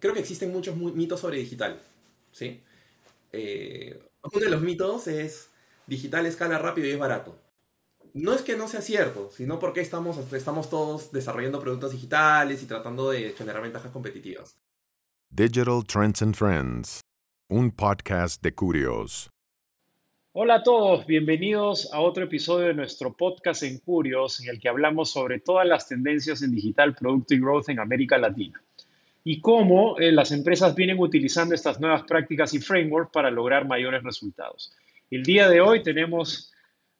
[0.00, 1.80] creo que existen muchos mitos sobre digital,
[2.32, 2.60] ¿sí?
[3.32, 4.00] Eh,
[4.32, 5.50] uno de los mitos es
[5.86, 7.38] digital escala rápido y es barato.
[8.14, 12.66] No es que no sea cierto, sino porque estamos, estamos todos desarrollando productos digitales y
[12.66, 14.56] tratando de generar ventajas competitivas.
[15.30, 17.00] Digital Trends and Friends,
[17.48, 19.30] un podcast de Curios.
[20.32, 24.68] Hola a todos, bienvenidos a otro episodio de nuestro podcast en Curios, en el que
[24.68, 28.62] hablamos sobre todas las tendencias en digital, producto y growth en América Latina
[29.24, 34.02] y cómo eh, las empresas vienen utilizando estas nuevas prácticas y frameworks para lograr mayores
[34.02, 34.72] resultados.
[35.10, 36.52] El día de hoy tenemos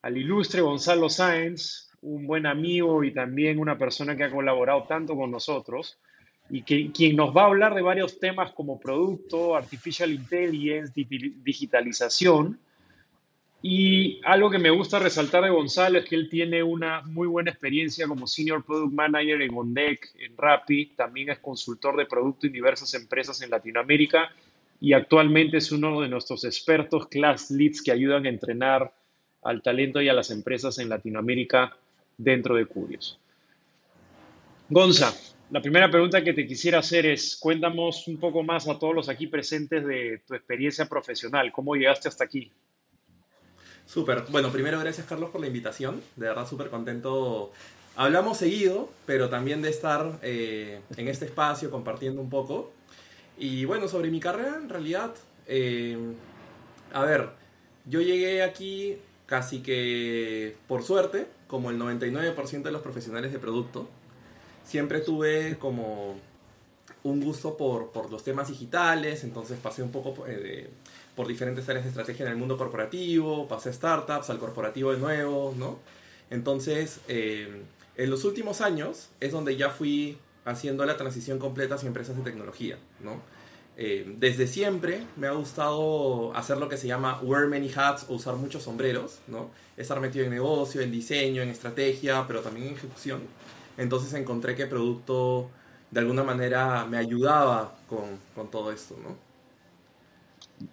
[0.03, 5.17] al ilustre Gonzalo Sáenz, un buen amigo y también una persona que ha colaborado tanto
[5.17, 5.99] con nosotros
[6.51, 12.59] y que, quien nos va a hablar de varios temas como producto, artificial intelligence, digitalización
[13.61, 17.51] y algo que me gusta resaltar de Gonzalo es que él tiene una muy buena
[17.51, 22.53] experiencia como Senior Product Manager en OnDeck, en Rappi, también es consultor de producto en
[22.53, 24.31] diversas empresas en Latinoamérica
[24.81, 28.93] y actualmente es uno de nuestros expertos class leads que ayudan a entrenar
[29.43, 31.77] al talento y a las empresas en Latinoamérica
[32.17, 33.19] dentro de Curios.
[34.69, 35.13] Gonza,
[35.51, 39.09] la primera pregunta que te quisiera hacer es, cuéntanos un poco más a todos los
[39.09, 42.53] aquí presentes de tu experiencia profesional, cómo llegaste hasta aquí.
[43.89, 44.25] Súper.
[44.29, 46.03] Bueno, primero gracias Carlos por la invitación.
[46.17, 47.53] De verdad súper contento.
[47.97, 52.71] Hablamos seguido, pero también de estar eh, en este espacio compartiendo un poco.
[53.39, 55.15] Y bueno, sobre mi carrera, en realidad,
[55.47, 55.97] eh,
[56.93, 57.31] a ver,
[57.87, 63.89] yo llegué aquí casi que por suerte, como el 99% de los profesionales de producto.
[64.65, 66.17] Siempre tuve como
[67.05, 70.69] un gusto por, los temas digitales, entonces pasé un poco eh,
[71.19, 74.99] por diferentes áreas de estrategia en el mundo corporativo, pasé a startups, al corporativo de
[74.99, 75.81] nuevo, ¿no?
[76.31, 77.65] Entonces, eh,
[77.97, 82.23] en los últimos años es donde ya fui haciendo la transición completa hacia empresas de
[82.23, 83.21] tecnología, ¿no?
[83.77, 88.15] Eh, desde siempre me ha gustado hacer lo que se llama wear many hats o
[88.15, 89.51] usar muchos sombreros, ¿no?
[89.77, 93.23] Estar metido en negocio, en diseño, en estrategia, pero también en ejecución.
[93.77, 95.51] Entonces encontré que producto
[95.91, 99.28] de alguna manera me ayudaba con, con todo esto, ¿no?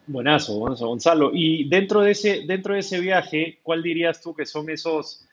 [0.08, 1.32] Buenazo, buenazo, Gonzalo.
[1.34, 5.26] Y dentro de, ese, dentro de ese viaje, ¿cuál dirías tú que son esos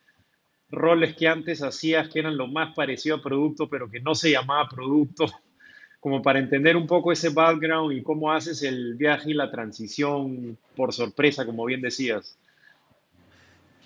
[0.71, 4.31] roles que antes hacías que eran lo más parecido a producto, pero que no se
[4.31, 5.27] llamaba producto?
[6.01, 10.59] Como para entender un poco ese background y cómo haces el viaje y la transición
[10.75, 12.37] por sorpresa, como bien decías.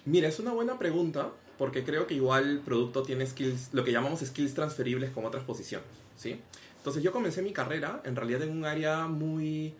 [0.06, 4.20] Mira, es una buena pregunta porque creo que igual producto tiene skills, lo que llamamos
[4.20, 6.40] skills transferibles con otras posiciones, ¿sí?
[6.78, 9.74] Entonces yo comencé mi carrera en realidad en un área muy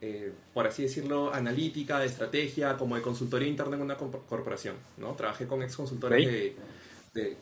[0.00, 5.14] eh, por así decirlo, analítica, de estrategia, como de consultoría interna en una corporación, ¿no?
[5.14, 6.54] Trabajé con ex consultores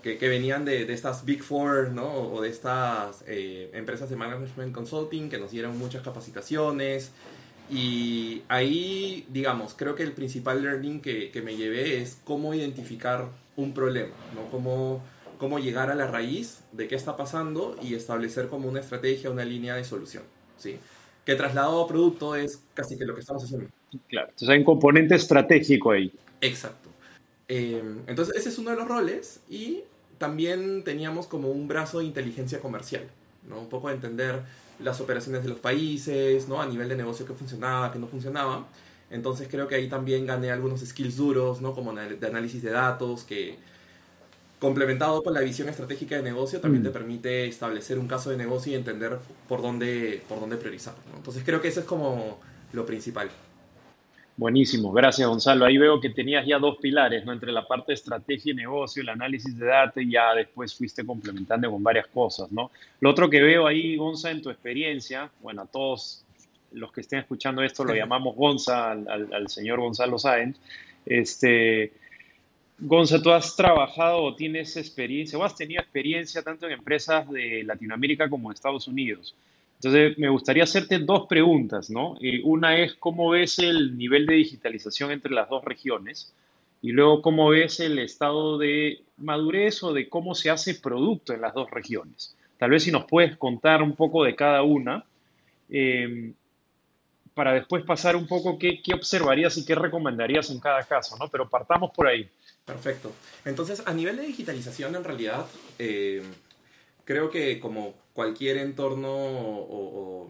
[0.03, 2.09] que, venían de, estas Big Four, ¿no?
[2.09, 7.11] O de estas eh, empresas de management consulting que nos dieron muchas capacitaciones.
[7.69, 13.29] Y ahí, digamos, creo que el principal learning que, que me llevé es cómo identificar
[13.57, 14.51] un problema, ¿no?
[14.51, 15.03] Cómo,
[15.39, 19.45] cómo llegar a la raíz de qué está pasando y establecer como una estrategia, una
[19.45, 20.23] línea de solución,
[20.57, 20.79] ¿sí?
[21.27, 23.69] Que trasladado a producto es casi que lo que estamos haciendo.
[24.09, 26.13] Claro, entonces hay un componente estratégico ahí.
[26.41, 26.89] Exacto.
[27.49, 29.83] Eh, entonces ese es uno de los roles y
[30.19, 33.03] también teníamos como un brazo de inteligencia comercial,
[33.49, 33.59] ¿no?
[33.59, 34.43] Un poco de entender
[34.79, 36.63] las operaciones de los países, ¿no?
[36.63, 38.69] A nivel de negocio que funcionaba, que no funcionaba.
[39.11, 41.75] Entonces creo que ahí también gané algunos skills duros, ¿no?
[41.75, 43.57] Como de análisis de datos, que
[44.59, 46.93] complementado con la visión estratégica de negocio, también te mm.
[46.93, 49.19] permite establecer un caso de negocio y entender
[49.49, 50.95] por dónde, por dónde priorizar.
[51.15, 52.41] Entonces creo que eso es como
[52.73, 53.29] lo principal.
[54.39, 55.65] Buenísimo, gracias Gonzalo.
[55.65, 57.33] Ahí veo que tenías ya dos pilares, ¿no?
[57.33, 61.07] Entre la parte de estrategia y negocio, el análisis de datos y ya después fuiste
[61.07, 62.71] complementando con varias cosas, ¿no?
[63.01, 66.23] Lo otro que veo ahí, Gonza, en tu experiencia, bueno, a todos
[66.73, 70.59] los que estén escuchando esto lo llamamos Gonza, al, al señor Gonzalo Sáenz,
[71.07, 71.93] este,
[72.79, 77.63] Gonza, tú has trabajado o tienes experiencia o has tenido experiencia tanto en empresas de
[77.65, 79.35] Latinoamérica como en Estados Unidos.
[79.77, 82.17] Entonces, me gustaría hacerte dos preguntas, ¿no?
[82.21, 86.33] Eh, una es cómo ves el nivel de digitalización entre las dos regiones
[86.83, 91.41] y luego cómo ves el estado de madurez o de cómo se hace producto en
[91.41, 92.37] las dos regiones.
[92.59, 95.05] Tal vez si nos puedes contar un poco de cada una
[95.71, 96.33] eh,
[97.35, 101.29] para después pasar un poco qué, qué observarías y qué recomendarías en cada caso, ¿no?
[101.29, 102.29] Pero partamos por ahí.
[102.67, 103.13] Perfecto.
[103.45, 105.47] Entonces, a nivel de digitalización, en realidad,
[105.79, 106.23] eh,
[107.05, 110.29] creo que como cualquier entorno o,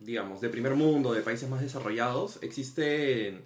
[0.00, 3.42] digamos, de primer mundo, de países más desarrollados, existen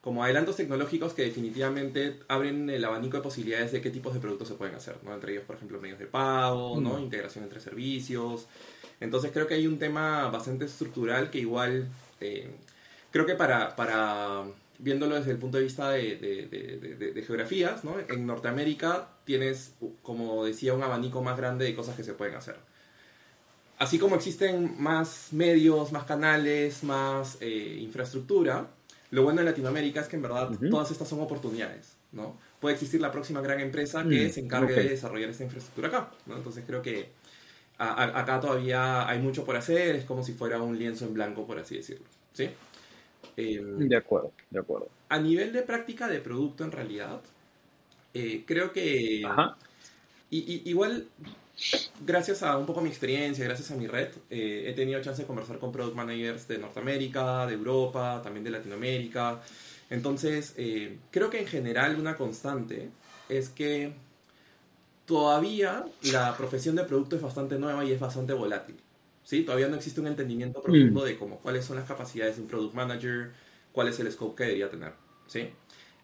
[0.00, 4.48] como adelantos tecnológicos que definitivamente abren el abanico de posibilidades de qué tipos de productos
[4.48, 5.12] se pueden hacer, ¿no?
[5.12, 6.94] Entre ellos, por ejemplo, medios de pago, ¿no?
[6.94, 7.02] Mm.
[7.02, 8.46] Integración entre servicios,
[9.00, 11.88] Entonces creo que hay un tema bastante estructural que igual,
[12.20, 12.48] eh,
[13.10, 14.44] creo que para, para,
[14.78, 17.96] viéndolo desde el punto de vista de, de, de, geografías, ¿no?
[17.98, 22.56] en Norteamérica tienes, como decía, un abanico más grande de cosas que se pueden hacer.
[23.78, 28.68] Así como existen más medios, más canales, más eh, infraestructura,
[29.10, 32.36] lo bueno en Latinoamérica es que en verdad todas estas son oportunidades, ¿no?
[32.60, 36.10] Puede existir la próxima gran empresa que mm, se encargue de desarrollar esta infraestructura acá,
[36.26, 36.36] ¿no?
[36.36, 37.10] Entonces creo que
[37.78, 41.58] acá todavía hay mucho por hacer, es como si fuera un lienzo en blanco, por
[41.58, 42.50] así decirlo, ¿sí?
[43.38, 44.88] Em, de acuerdo, de acuerdo.
[45.08, 47.20] A nivel de práctica de producto, en realidad,
[48.12, 49.22] eh, creo que...
[49.24, 49.56] Ajá.
[50.30, 51.06] Y, igual,
[52.04, 55.26] gracias a un poco mi experiencia, gracias a mi red, eh, he tenido chance de
[55.26, 59.40] conversar con product managers de Norteamérica, de Europa, también de Latinoamérica.
[59.88, 62.90] Entonces, eh, creo que en general una constante
[63.28, 63.92] es que
[65.06, 68.76] todavía la profesión de producto es bastante nueva y es bastante volátil.
[69.28, 69.42] ¿Sí?
[69.42, 71.04] Todavía no existe un entendimiento profundo mm.
[71.04, 73.32] de cómo, cuáles son las capacidades de un product manager,
[73.72, 74.94] cuál es el scope que debería tener.
[75.26, 75.50] ¿sí?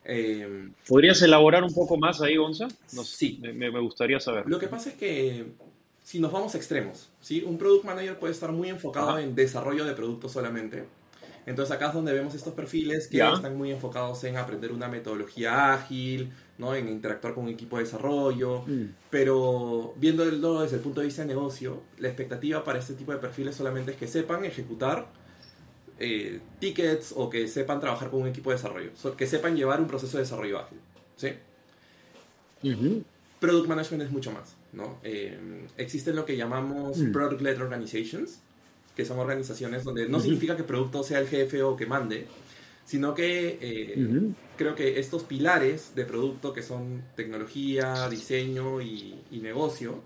[0.04, 2.68] Em, ¿Podrías elaborar un poco más ahí, Gonza?
[3.02, 3.40] sí.
[3.40, 4.44] Me, gustaría saber.
[4.46, 5.46] Lo que pasa es que
[6.02, 7.42] si nos vamos a extremos, ¿sí?
[7.46, 10.84] un product manager puede estar muy enfocado en desarrollo de productos solamente
[11.46, 15.74] entonces acá es donde vemos estos perfiles que están muy enfocados en aprender una metodología
[15.74, 16.74] ágil, ¿no?
[16.74, 18.84] en interactuar con un equipo de desarrollo, mm.
[19.10, 23.18] pero viéndolo desde el punto de vista de negocio, la expectativa para este tipo de
[23.18, 25.08] perfiles solamente es que sepan ejecutar
[25.98, 29.86] eh, tickets o que sepan trabajar con un equipo de desarrollo, que sepan llevar un
[29.86, 30.78] proceso de desarrollo ágil.
[31.16, 31.28] ¿sí?
[33.40, 34.56] Product Management es mucho más.
[34.72, 34.98] ¿no?
[35.02, 37.12] Eh, existen lo que llamamos mm.
[37.12, 38.40] Product-led Organizations,
[38.96, 42.26] que son organizaciones donde no significa que producto sea el jefe o que mande,
[42.84, 50.00] sino que eh, creo que estos pilares de producto que son tecnología, diseño y, negocio,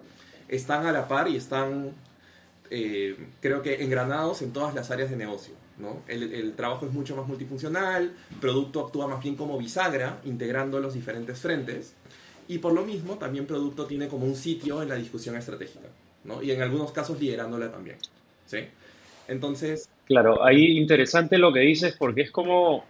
[0.48, 1.92] están a la par y están,
[2.70, 5.54] eh, creo que, engranados en todas las áreas de negocio.
[5.78, 6.02] ¿no?
[6.08, 10.94] El, el, trabajo es mucho más multifuncional, producto actúa más bien como bisagra, integrando los
[10.94, 11.94] diferentes frentes,
[12.48, 15.86] y por lo mismo también producto tiene como un sitio en la discusión estratégica,
[16.24, 16.42] ¿no?
[16.42, 17.98] y en algunos casos liderándola también.
[18.46, 18.58] ¿sí?
[19.28, 19.88] Entonces...
[20.06, 22.84] Claro, ahí interesante lo que dices porque es como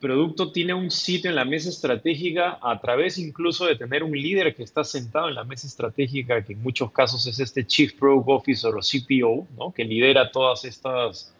[0.00, 4.54] producto tiene un sitio en la mesa estratégica a través incluso de tener un líder
[4.54, 8.28] que está sentado en la mesa estratégica, que en muchos casos es este Chief Product
[8.28, 9.72] Officer o CPO, ¿no?
[9.72, 11.34] que lidera todas estas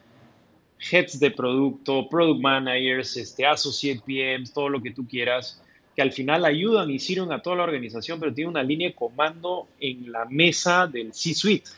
[0.90, 5.60] heads de producto, product managers, este, associate PMs, todo lo que tú quieras,
[5.94, 8.94] que al final ayudan y sirven a toda la organización, pero tiene una línea de
[8.94, 11.68] comando en la mesa del C-Suite.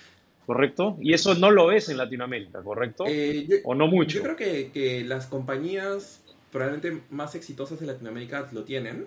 [0.47, 0.97] ¿correcto?
[1.01, 3.05] Y eso no lo es en Latinoamérica, ¿correcto?
[3.07, 4.17] Eh, ¿O no mucho?
[4.17, 9.07] Yo creo que, que, las compañías probablemente más exitosas de Latinoamérica lo tienen,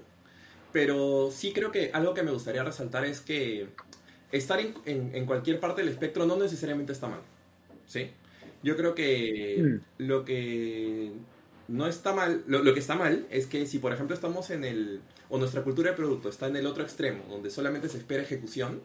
[0.71, 3.67] pero sí creo que algo que me gustaría resaltar es que
[4.31, 7.21] estar en, en, cualquier parte del espectro no necesariamente está mal,
[7.85, 8.09] ¿sí?
[8.63, 10.03] Yo creo que mm.
[10.03, 11.11] lo que
[11.67, 14.63] no está mal, lo, lo, que está mal es que si por ejemplo estamos en
[14.63, 18.23] el, o nuestra cultura de producto está en el otro extremo, donde solamente se espera
[18.23, 18.81] ejecución,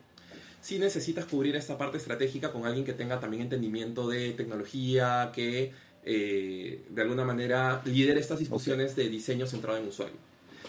[0.61, 5.73] si necesitas cubrir esta parte estratégica con alguien que tenga también entendimiento de tecnología, que
[6.11, 10.17] eh, de alguna manera lidere estas discusiones de diseño centrado en usuario.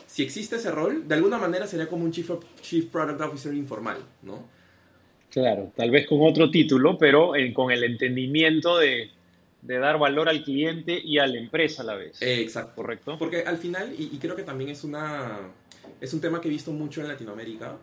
[0.06, 2.30] Si existe ese rol, de alguna manera sería como un Chief,
[2.62, 4.44] Chief Product Officer informal, ¿no?
[5.32, 9.12] Claro, tal vez con otro título, pero con el entendimiento de,
[9.62, 12.18] de, dar valor al cliente y a la empresa a la vez.
[12.22, 12.74] exacto.
[12.76, 13.16] Correcto.
[13.18, 15.40] Porque al final, y, y, creo que también es, una,
[16.02, 17.78] es un tema que he visto mucho en Latinoamérica,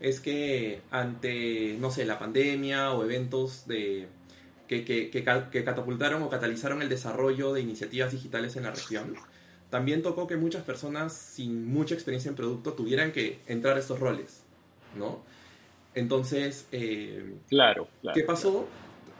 [0.00, 4.06] es que ante, no sé, la pandemia o eventos de,
[4.84, 9.14] que, que, que, catapultaron o catalizaron el desarrollo de iniciativas digitales en la región,
[9.70, 14.00] también tocó que muchas personas sin mucha experiencia en producto tuvieran que entrar a estos
[14.00, 14.42] roles,
[14.96, 15.22] ¿no?
[15.94, 18.66] Entonces, eh, claro, ¿qué pasó?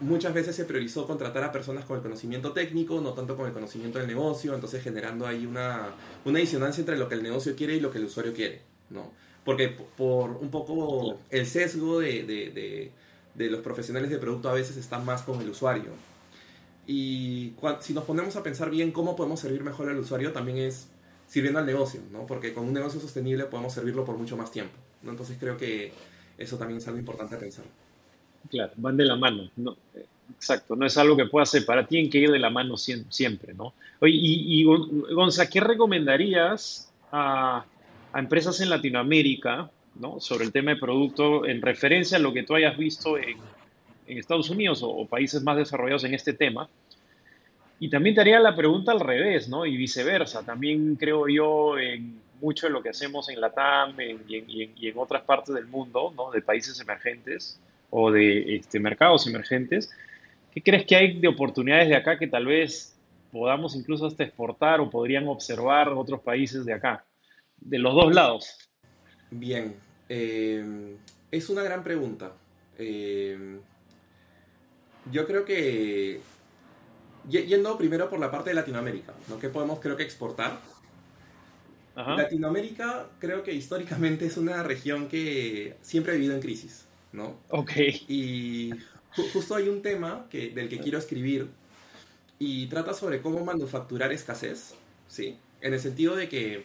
[0.01, 3.53] Muchas veces se priorizó contratar a personas con el conocimiento técnico, no tanto con el
[3.53, 5.91] conocimiento del negocio, entonces generando ahí una,
[6.25, 9.13] una disonancia entre lo que el negocio quiere y lo que el usuario quiere, ¿no?
[9.45, 12.93] Porque por un poco el sesgo de, de, de,
[13.35, 15.91] los profesionales de producto a veces está más con el usuario.
[16.87, 20.89] Y si nos ponemos a pensar bien cómo podemos servir mejor al usuario, también es
[21.27, 22.27] sirviendo al negocio, ¿no?
[22.27, 25.12] Porque con un negocio sostenible podemos servirlo por mucho más tiempo, ¿no?
[25.12, 25.93] Entonces creo que
[26.37, 27.65] eso también es algo importante a pensar.
[28.51, 29.77] Claro, van de la mano, ¿no?
[30.35, 33.75] Exacto, no es algo que pueda separar, tienen que ir de la mano siempre, ¿no?
[34.03, 34.65] Y, y
[35.15, 37.65] Gonza, ¿qué recomendarías a
[38.12, 40.21] a empresas en Latinoamérica ¿no?
[40.21, 43.39] sobre el tema de producto en referencia a lo que tú hayas visto en,
[44.07, 46.69] Estados Unidos o, países más desarrollados en este tema.
[47.81, 49.65] Y también te haría la pregunta al revés, ¿no?
[49.65, 50.45] Y viceversa.
[50.45, 54.89] También creo yo en mucho de lo que hacemos en la TAM y, en, y,
[54.89, 56.31] en, otras partes del mundo, ¿no?
[56.31, 57.59] De países emergentes,
[57.95, 59.91] o de este, mercados emergentes,
[60.51, 62.99] ¿qué crees que hay de oportunidades de acá que tal vez
[63.31, 67.05] podamos incluso hasta exportar o podrían observar otros países de acá?
[67.59, 68.72] De los dos lados.
[69.33, 69.75] Bien,
[70.09, 70.97] eh,
[71.31, 72.33] es una gran pregunta.
[72.79, 73.59] Eh,
[75.11, 76.21] yo creo que
[77.29, 79.39] yendo primero por la parte de Latinoamérica, ¿no?
[79.39, 80.61] ¿Qué podemos creo que exportar?
[81.95, 87.39] Latinoamérica creo que históricamente es una región que siempre ha vivido en crisis, ¿no?
[87.51, 87.73] Ok.
[88.09, 88.71] Y
[89.33, 91.49] justo hay un tema que, del que quiero escribir
[92.39, 94.75] y trata sobre cómo manufacturar escasez,
[95.07, 95.39] ¿sí?
[95.61, 96.65] En el sentido de que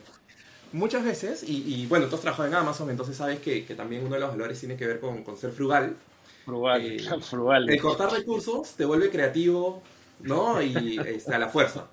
[0.73, 4.15] muchas veces, y, bueno, tú has trabajado en Amazon, entonces sabes que, que, también uno
[4.15, 5.95] de los valores tiene que ver con, con ser frugal.
[6.45, 7.69] Frugal, eh, frugal.
[7.69, 9.81] El cortar recursos te vuelve creativo,
[10.21, 10.61] ¿no?
[10.61, 11.87] Y este, a la fuerza.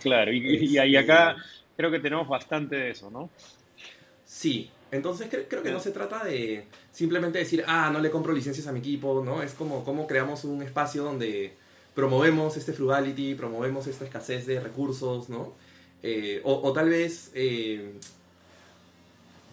[0.00, 1.36] Claro, y, ahí acá
[1.76, 3.30] creo que tenemos bastante de eso, ¿no?
[4.24, 8.66] Sí, entonces creo, que no se trata de simplemente decir, ah, no le compro licencias
[8.66, 9.42] a mi equipo, ¿no?
[9.42, 11.54] Es como cómo creamos un espacio donde
[11.94, 15.54] promovemos este frugality, promovemos esta escasez de recursos, ¿no?
[16.02, 17.92] Eh, o, tal vez eh,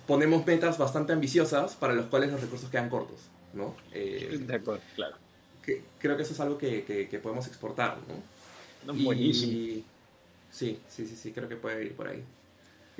[0.06, 3.18] ponemos metas bastante ambiciosas para los cuales los recursos quedan cortos,
[3.54, 3.76] ¿no?
[3.92, 5.16] Eh, de acuerdo, claro
[6.00, 8.94] creo que eso es algo que, podemos exportar, ¿no?
[8.94, 9.84] buenísimo.
[10.52, 12.24] sí, sí, sí, sí, creo que puede ir por ahí.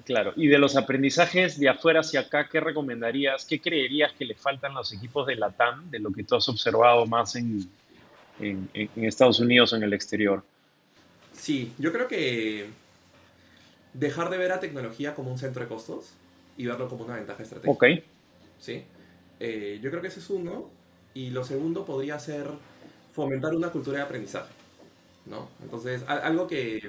[0.04, 3.46] Claro, y de los aprendizajes de afuera hacia acá, ¿qué recomendarías?
[3.46, 6.50] ¿Qué creerías que le faltan a los equipos de LATAM, de lo que tú has
[6.50, 7.70] observado más en,
[8.42, 10.44] en, Estados Unidos o en el exterior?
[11.32, 12.68] Sí, yo creo que
[13.98, 16.12] dejar de ver a tecnología como un centro de costos
[16.58, 17.72] y verlo como una ventaja estratégica.
[17.72, 18.04] Ok.
[18.60, 18.84] Sí.
[19.40, 20.70] Eh, yo creo que ese es uno.
[21.14, 22.50] Y lo segundo podría ser
[23.14, 24.52] fomentar una cultura de aprendizaje,
[25.26, 25.48] ¿no?
[25.64, 26.82] Entonces, algo que,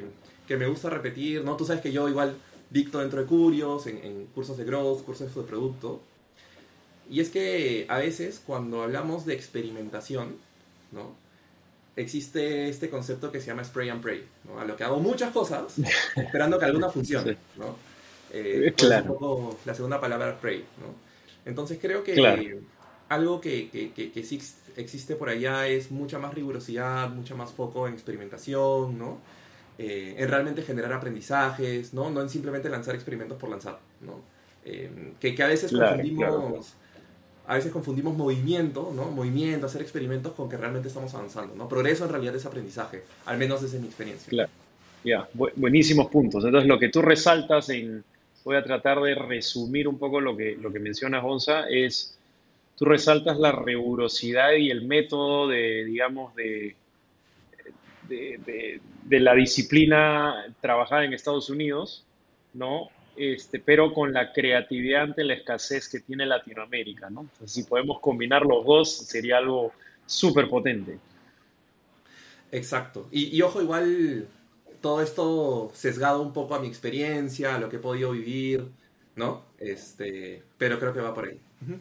[0.49, 1.57] que me gusta repetir, ¿no?
[1.57, 2.35] Tú sabes que yo igual
[2.71, 6.01] dicto dentro de Curios, en, cursos de growth, cursos de producto.
[7.09, 10.37] Y es que a veces cuando hablamos de experimentación,
[10.91, 11.15] ¿no?
[11.97, 14.61] Existe este concepto que se llama spray and pray, ¿no?
[14.61, 15.75] A lo que hago muchas cosas
[16.17, 17.77] esperando que alguna funcione, ¿no?
[18.33, 19.05] Eh, claro.
[19.05, 20.95] un poco la segunda palabra pray, ¿no?
[21.47, 22.61] Entonces creo que
[23.09, 24.41] algo que, que, que, sí
[24.77, 29.21] existe por allá es mucha más rigurosidad, mucha más foco en experimentación, ¿no?
[29.79, 32.11] Eh, en realmente generar aprendizajes, ¿no?
[32.11, 34.21] No en simplemente lanzar experimentos por lanzar, ¿no?
[34.65, 36.75] Eh, que, a veces confundimos...
[37.47, 39.05] A veces confundimos movimiento, ¿no?
[39.11, 41.69] Movimiento, hacer experimentos con que realmente estamos avanzando, ¿no?
[41.69, 44.29] Progreso en realidad es aprendizaje, al menos desde mi experiencia.
[44.29, 44.51] Claro.
[45.05, 46.45] Ya, buenísimos puntos.
[46.45, 48.03] Entonces, lo que tú resaltas en,
[48.45, 52.19] voy a tratar de resumir un poco lo que, lo que menciona Gonza, es
[52.77, 56.75] tú resaltas la rigurosidad y el método de, digamos, de,
[58.09, 58.81] de,
[59.21, 62.05] la disciplina trabajada en Estados Unidos,
[62.53, 62.91] ¿no?
[63.17, 67.23] Este, pero con la creatividad ante la escasez que tiene Latinoamérica, ¿no?
[67.23, 69.73] Entonces, si podemos combinar los dos, sería algo
[70.05, 70.99] súper potente.
[72.53, 73.09] Exacto.
[73.11, 74.29] Y, y, ojo, igual
[74.81, 78.67] todo esto sesgado un poco a mi experiencia, a lo que he podido vivir,
[79.17, 79.45] ¿no?
[79.59, 81.41] Este, pero creo que va por ahí.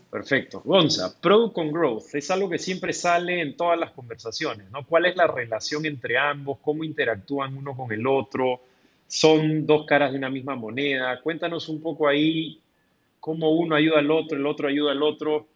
[0.09, 0.61] Perfecto.
[0.63, 4.85] Gonza, Product con Growth es algo que siempre sale en todas las conversaciones, ¿no?
[4.85, 6.59] ¿Cuál es la relación entre ambos?
[6.61, 8.61] ¿Cómo interactúan uno con el otro?
[9.07, 11.21] ¿Son dos caras de una misma moneda?
[11.21, 12.59] Cuéntanos un poco ahí
[13.19, 15.47] cómo uno ayuda al otro, el otro ayuda al otro,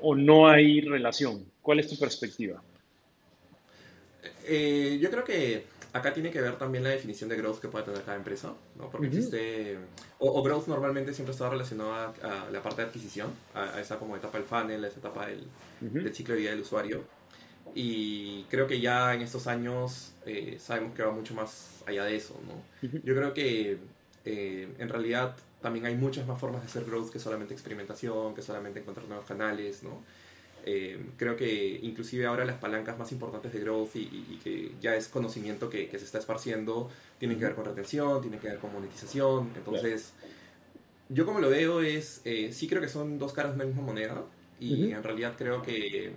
[0.00, 1.44] o no hay relación.
[1.60, 2.62] ¿Cuál es tu perspectiva?
[4.44, 7.84] Eh, yo creo que acá tiene que ver también la definición de growth que puede
[7.84, 8.90] tener cada empresa, ¿no?
[8.90, 9.78] Porque existe,
[10.18, 14.38] o, growth normalmente siempre está relacionado a, la parte de adquisición, a, esa como etapa
[14.38, 15.46] del funnel, a esa etapa del,
[15.80, 17.04] del, ciclo de vida del usuario.
[17.74, 22.16] Y creo que ya en estos años eh, sabemos que va mucho más allá de
[22.16, 22.90] eso, ¿no?
[23.04, 23.78] Yo creo que
[24.24, 28.42] eh, en realidad también hay muchas más formas de hacer growth que solamente experimentación, que
[28.42, 30.02] solamente encontrar nuevos canales, ¿no?
[30.64, 35.08] Eh, creo que inclusive ahora las palancas más importantes de growth y, que ya es
[35.08, 36.88] conocimiento que, se está esparciendo
[37.18, 39.50] tienen que ver con retención, tienen que ver con monetización.
[39.56, 40.12] Entonces,
[41.08, 43.82] yo como lo veo es, eh, sí creo que son dos caras de una misma
[43.82, 44.24] moneda
[44.60, 46.12] y en realidad creo que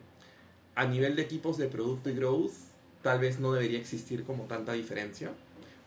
[0.75, 2.51] a nivel de equipos de producto y growth
[3.01, 5.32] tal vez no debería existir como tanta diferencia.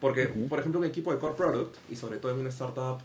[0.00, 2.98] Porque, por ejemplo, un equipo de core product y sobre todo en una startup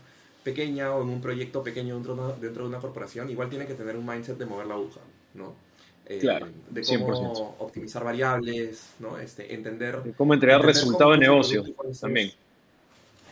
[0.44, 3.96] pequeña o en un proyecto pequeño dentro dentro de una corporación, igual tiene que tener
[3.96, 5.00] un mindset de mover la aguja.
[5.34, 5.54] ¿no?
[6.06, 6.20] Eh,
[6.70, 9.18] de cómo optimizar variables, ¿no?
[9.18, 10.00] Este, entender...
[10.16, 11.64] cómo entregar resultado de negocio
[12.00, 12.30] también.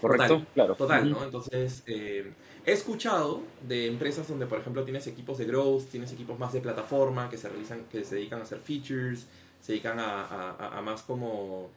[0.02, 0.38] ¿Correcto?
[0.38, 0.74] Total, claro.
[0.74, 1.24] Total, ¿no?
[1.24, 2.32] Entonces, eh,
[2.66, 6.60] he escuchado de empresas donde, por ejemplo, tienes equipos de growth, tienes equipos más de
[6.60, 9.26] plataforma que se realizan, que se dedican a hacer features,
[9.60, 11.70] se dedican a, más como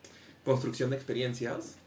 [0.43, 1.77] construcción de experiencias.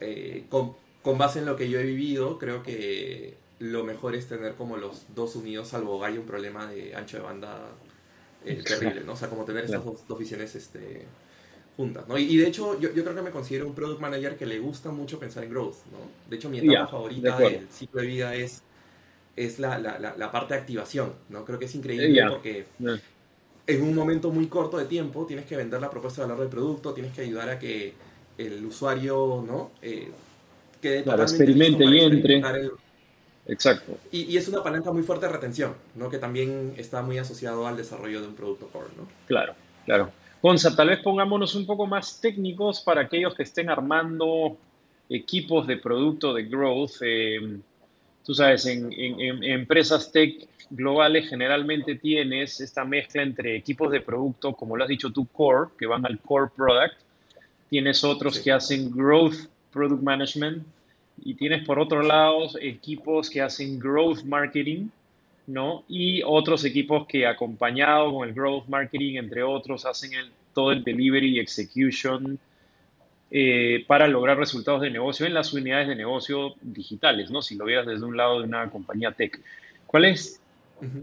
[0.00, 4.28] Eh, con, con base en lo que yo he vivido, creo que lo mejor es
[4.28, 7.58] tener como los dos unidos, salvo hay un problema de ancho de banda
[8.44, 9.12] eh, terrible, ¿no?
[9.12, 11.04] O sea, como tener esas dos, dos visiones este,
[11.76, 12.18] juntas, ¿no?
[12.18, 14.90] Y, de hecho, yo, yo, creo que me considero un product manager que le gusta
[14.90, 15.98] mucho pensar en growth, ¿no?
[16.28, 18.62] De hecho, mi etapa favorita del ciclo de vida es,
[19.36, 21.44] es la, la, la, parte de activación, ¿no?
[21.44, 22.66] Creo que es increíble porque
[23.66, 26.50] en un momento muy corto de tiempo tienes que vender la propuesta de valor del
[26.50, 27.94] producto, tienes que ayudar a que
[28.36, 29.70] el usuario, ¿no?
[29.82, 30.10] Eh,
[30.80, 32.42] quede claro, experimente y entre.
[33.46, 33.98] Exacto.
[34.12, 36.08] Y, es una palanca muy fuerte de retención, ¿no?
[36.08, 39.08] Que también está muy asociado al desarrollo de un producto core, ¿no?
[39.26, 40.10] Claro, claro.
[40.42, 44.56] Gonza, tal vez pongámonos un poco más técnicos para aquellos que estén armando
[45.10, 47.02] equipos de producto de growth.
[47.02, 47.58] Eh,
[48.24, 48.90] tú sabes, en,
[49.44, 55.10] empresas tech globales generalmente tienes esta mezcla entre equipos de producto, como lo has dicho
[55.10, 56.94] tú, core, que van al core product.
[57.68, 60.66] Tienes otros que hacen growth product management
[61.22, 64.88] y tienes por otro lado equipos que hacen growth marketing,
[65.50, 65.84] ¿no?
[65.88, 70.84] Y otros equipos que acompañado con el growth marketing, entre otros, hacen el, todo el
[70.84, 72.38] delivery y execution
[73.30, 77.42] eh, para lograr resultados de negocio en las unidades de negocio digitales, ¿no?
[77.42, 79.40] Si lo veas desde un lado de una compañía tech.
[79.86, 80.40] ¿Cuál es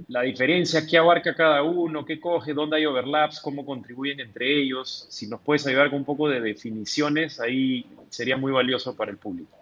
[0.07, 0.87] la diferencia?
[0.87, 2.03] ¿Qué abarca cada uno?
[2.03, 2.53] ¿Qué coge?
[2.53, 3.39] ¿Dónde hay overlaps?
[3.39, 5.05] ¿Cómo contribuyen entre ellos?
[5.09, 9.17] Si nos puedes ayudar con un poco de definiciones, ahí sería muy valioso para el
[9.17, 9.55] público.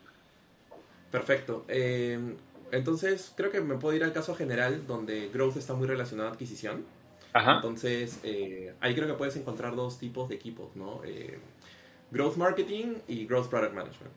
[1.11, 1.65] Perfecto.
[1.67, 2.17] Eh,
[2.71, 6.31] entonces, creo que me puedo ir al caso general donde growth está muy relacionado a
[6.31, 6.85] adquisición.
[7.33, 11.01] Entonces, eh, ahí creo que puedes encontrar dos tipos de equipos, ¿no?
[11.03, 11.37] Eh,
[12.11, 14.13] growth marketing y growth product management.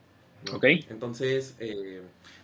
[0.53, 0.65] Ok.
[0.89, 1.57] Entonces,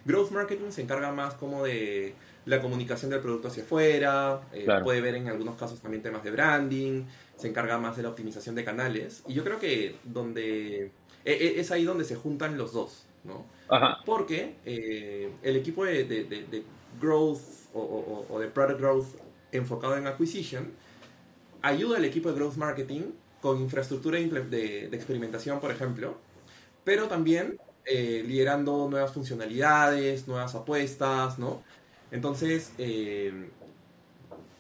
[0.05, 4.41] growth marketing se encarga más como de la comunicación del producto hacia afuera,
[4.83, 7.05] puede ver en algunos casos también temas de branding,
[7.37, 9.23] se encarga más de la optimización de canales.
[9.29, 10.91] Y yo creo que donde
[11.25, 13.47] e, e, es ahí donde se juntan los dos, ¿no?
[14.05, 16.65] Porque eh, el equipo de,
[17.01, 17.41] growth
[17.73, 19.07] o, de product growth
[19.53, 20.71] enfocado en acquisition
[21.63, 23.03] ayuda al equipo de growth marketing
[23.41, 26.17] con infraestructura de, experimentación, por ejemplo,
[26.85, 31.63] pero también eh, liderando nuevas funcionalidades, nuevas apuestas, ¿no?
[32.11, 33.49] Entonces, eh,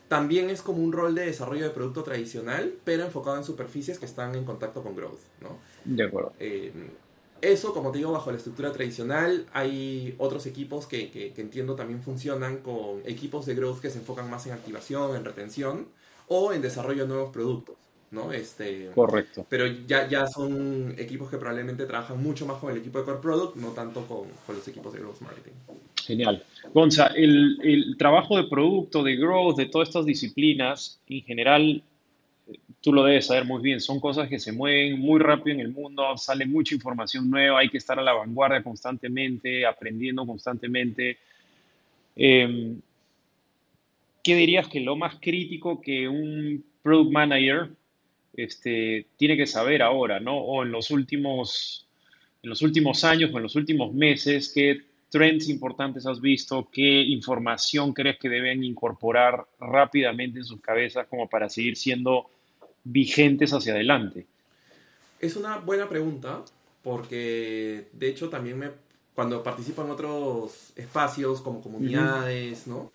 [0.08, 4.06] también es como un rol de desarrollo de producto tradicional, pero enfocado en superficies que
[4.06, 5.58] están en contacto con growth, ¿no?
[5.84, 6.32] De acuerdo.
[7.40, 12.02] Eso, como te digo, bajo la estructura tradicional, hay otros equipos que, que, entiendo también
[12.02, 15.88] funcionan con equipos de growth que se enfocan más en activación, en retención
[16.28, 17.76] o en desarrollo de nuevos productos.
[18.10, 18.32] ¿no?
[18.32, 19.44] Este, Correcto.
[19.48, 23.18] Pero ya, ya son equipos que probablemente trabajan mucho más con el equipo de core
[23.18, 25.52] product, no tanto con, con los equipos de growth marketing.
[25.96, 26.42] Genial.
[26.72, 31.82] Gonza, el, el, trabajo de producto, de growth, de todas estas disciplinas, en general,
[32.84, 35.72] tú lo debes saber muy bien, son cosas que se mueven muy rápido en el
[35.72, 41.16] mundo, sale mucha información nueva, hay que estar a la vanguardia constantemente, aprendiendo constantemente.
[42.14, 42.78] Em,
[44.22, 47.70] ¿Qué dirías que lo más crítico que un product manager
[48.34, 50.36] este, tiene que saber ahora, ¿no?
[50.36, 51.86] O en los últimos,
[52.42, 57.00] en los últimos años o en los últimos meses, qué trends importantes has visto, qué
[57.00, 62.28] información crees que deben incorporar rápidamente en sus cabezas como para seguir siendo
[62.84, 64.26] vigentes hacia adelante?
[65.20, 66.44] Es una buena pregunta
[66.82, 68.70] porque de hecho también me,
[69.14, 72.92] cuando participo en otros espacios como comunidades, ¿no?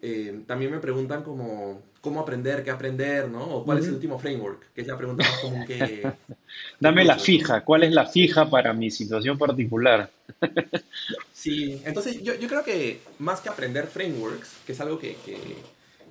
[0.00, 3.42] Eh, también me preguntan como cómo aprender, qué aprender, ¿no?
[3.42, 6.08] O cuál es el último framework, que es la pregunta más común que...
[6.80, 10.08] Dame la fija, ¿cuál es la fija para mi situación particular?
[11.32, 15.36] sí, entonces yo, yo, creo que más que aprender frameworks, que es algo que, que,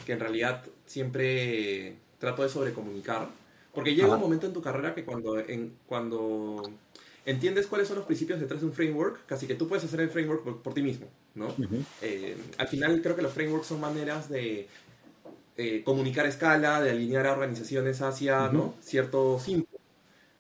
[0.06, 3.28] que en realidad siempre trato de sobrecomunicar.
[3.74, 6.64] Porque llega un momento en tu carrera que cuando, en, cuando
[7.26, 10.10] entiendes cuáles son los principios detrás de un framework, casi que tú puedes hacer el
[10.10, 11.54] framework por, ti mismo, ¿no?
[12.02, 14.68] Eh, al final creo que los frameworks son maneras de
[15.58, 18.76] eh, comunicar a escala, de alinear a organizaciones hacia ¿no?
[18.82, 19.78] cierto simple,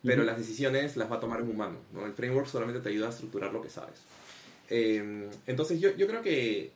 [0.01, 2.05] pero las decisiones las va a tomar un humano, ¿no?
[2.05, 3.99] El framework solamente te ayuda a estructurar lo que sabes.
[4.69, 6.71] Eh, entonces yo, yo, creo que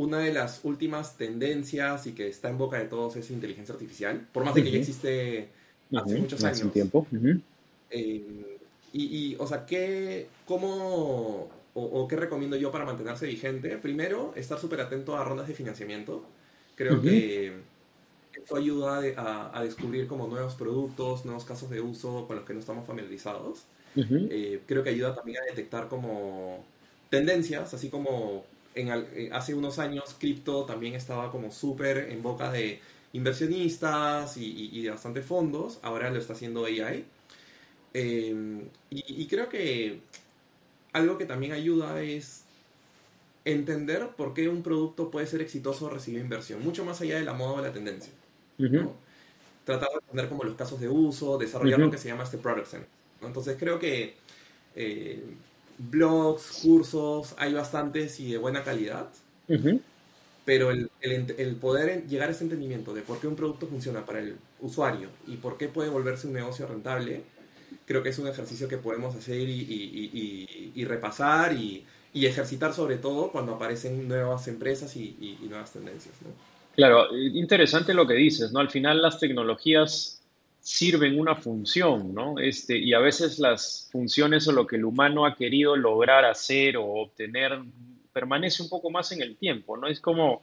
[0.00, 4.26] una de las últimas tendencias y que está en boca de todos es inteligencia artificial,
[4.32, 5.48] por más de que ya existe
[5.94, 6.60] hace muchos años.
[6.60, 7.06] Hace tiempo.
[7.90, 8.58] Eh,
[8.92, 13.76] y, o sea, ¿qué, cómo, o, qué recomiendo yo para mantenerse vigente?
[13.76, 16.24] Primero, estar súper atento a rondas de financiamiento.
[16.76, 17.52] Creo que
[18.32, 19.02] esto ayuda
[19.52, 23.64] a, descubrir como nuevos productos, nuevos casos de uso con los que no estamos familiarizados.
[23.96, 26.64] Eh, creo que ayuda también a detectar como
[27.10, 32.50] tendencias, así como en, eh, hace unos años cripto también estaba como súper en boca
[32.50, 32.80] de
[33.12, 37.04] inversionistas y, de bastantes fondos, ahora lo está haciendo AI.
[37.92, 40.00] Em, y, creo que
[40.92, 42.44] algo que también ayuda es
[43.44, 47.24] entender por qué un producto puede ser exitoso o recibir inversión, mucho más allá de
[47.24, 48.12] la moda o la tendencia.
[48.58, 48.94] ¿no?
[49.64, 52.66] Tratar de entender como los casos de uso, desarrollar lo que se llama este product
[52.66, 52.88] center.
[53.22, 54.14] Entonces creo que
[54.76, 55.22] eh,
[55.88, 59.08] blogs, cursos, hay bastantes y de buena calidad,
[60.44, 64.04] pero el, el, el, poder llegar a ese entendimiento de por qué un producto funciona
[64.04, 67.22] para el usuario y por qué puede volverse un negocio rentable,
[67.86, 72.74] creo que es un ejercicio que podemos hacer y, y, y, y repasar y, ejercitar
[72.74, 76.14] sobre todo cuando aparecen nuevas empresas y, nuevas tendencias.
[76.22, 76.30] ¿no?
[76.74, 78.60] Claro, interesante lo que dices, ¿no?
[78.60, 80.19] Al final las tecnologías
[80.60, 82.38] sirven una función, ¿no?
[82.38, 86.76] Este, y a veces las funciones o lo que el humano ha querido lograr hacer
[86.76, 87.58] o obtener
[88.12, 89.88] permanece un poco más en el tiempo, ¿no?
[89.88, 90.42] Es como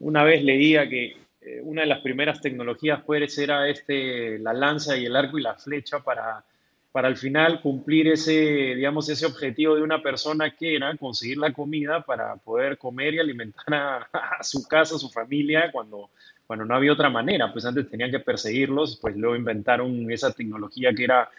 [0.00, 4.96] una vez leía que eh, una de las primeras tecnologías puede ser este, la lanza
[4.96, 6.44] y el arco y la flecha para
[6.92, 11.52] para al final cumplir ese, digamos, ese objetivo de una persona que era conseguir la
[11.52, 13.64] comida para poder comer y alimentar
[14.12, 16.10] a, su casa, a su familia, cuando,
[16.52, 17.50] cuando no había otra manera.
[17.50, 21.30] Pues antes tenían que perseguirlos, pues luego inventaron esa tecnología que era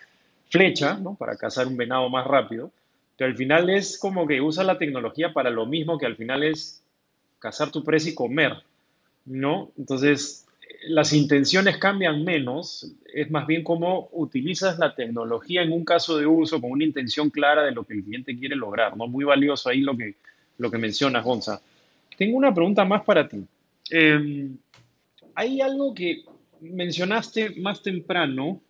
[0.50, 1.14] flecha, ¿no?
[1.14, 2.72] Para cazar un venado más rápido.
[3.16, 6.42] Pero al final es como que usa la tecnología para lo mismo que al final
[6.42, 6.82] es
[7.38, 8.54] cazar tu presa y comer,
[9.26, 9.70] ¿no?
[9.78, 10.48] Entonces,
[10.88, 16.26] las intenciones cambian menos, es más bien cómo utilizas la tecnología en un caso de
[16.26, 19.06] uso con una intención clara de lo que el cliente quiere lograr, ¿no?
[19.06, 20.16] Muy valioso ahí lo que,
[20.58, 21.62] lo que mencionas, Gonza.
[22.18, 23.46] Tengo una pregunta más para ti.
[23.92, 24.58] Em,
[25.36, 26.24] hay algo que
[26.60, 28.62] mencionaste más temprano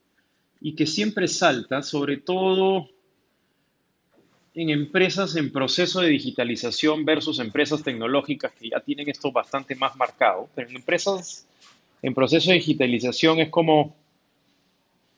[0.62, 2.90] y que siempre salta, sobre todo
[4.56, 9.96] en empresas en proceso de digitalización versus empresas tecnológicas que ya tienen esto bastante más
[9.96, 11.48] marcado, pero en empresas
[12.02, 13.96] en proceso de digitalización es como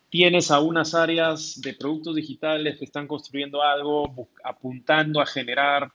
[0.10, 5.92] tienes a unas áreas de productos digitales que están construyendo algo, apuntando a generar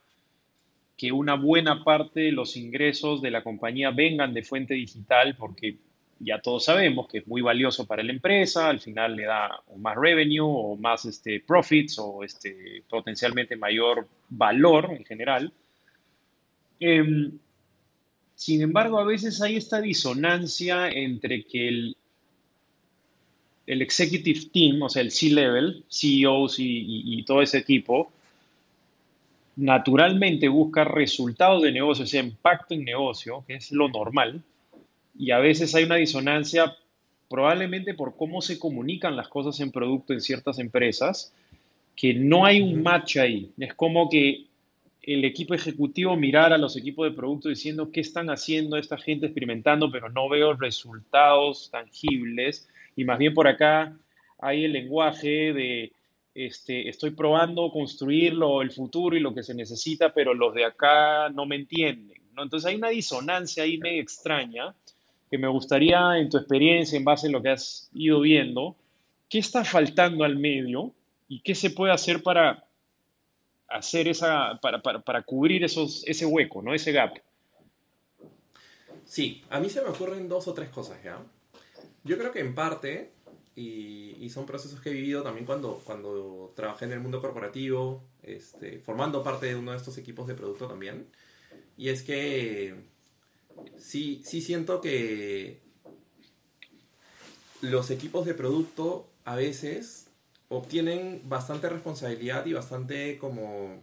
[1.01, 5.79] que una buena parte de los ingresos de la compañía vengan de fuente digital, porque
[6.19, 9.97] ya todos sabemos que es muy valioso para la empresa, al final le da más
[9.97, 15.51] revenue o más este, profits o este, potencialmente mayor valor en general.
[16.79, 17.33] Em,
[18.35, 21.97] sin embargo, a veces hay esta disonancia entre que el,
[23.67, 28.13] el executive team, o sea, el C-level, CEOs y, todo ese equipo,
[29.61, 34.43] naturalmente busca resultados de negocio, o sea, impacto en negocio, que es lo normal,
[35.19, 36.75] y a veces hay una disonancia
[37.29, 41.35] probablemente por cómo se comunican las cosas en producto en ciertas empresas,
[41.95, 43.53] que no hay un match ahí.
[43.59, 44.47] Es como que
[45.03, 49.27] el equipo ejecutivo mirar a los equipos de producto diciendo qué están haciendo esta gente
[49.27, 52.67] experimentando, pero no veo resultados tangibles.
[52.97, 53.95] Y más bien por acá
[54.39, 55.93] hay el lenguaje de
[56.35, 61.29] este, estoy probando construirlo, el futuro y lo que se necesita, pero los de acá
[61.31, 62.23] no me entienden.
[62.35, 62.43] ¿no?
[62.43, 64.75] Entonces hay una disonancia ahí medio extraña
[65.31, 68.77] que me gustaría, en tu experiencia, en base a lo que has ido viendo,
[69.29, 70.93] ¿qué está faltando al medio
[71.29, 72.65] y qué se puede hacer para
[73.69, 76.75] hacer esa, para, para, para, cubrir esos, ese hueco, ¿no?
[76.75, 77.17] Ese gap.
[79.05, 81.19] Sí, a mí se me ocurren dos o tres cosas, ¿ya?
[82.03, 83.13] Yo creo que en parte,
[83.55, 88.05] y, y son procesos que he vivido también cuando, cuando trabajé en el mundo corporativo,
[88.23, 91.07] este, formando parte de uno de estos equipos de producto también,
[91.77, 92.75] y es que
[93.79, 95.61] sí, sí siento que
[97.63, 100.07] los equipos de producto a veces
[100.49, 103.83] obtienen bastante responsabilidad y bastante como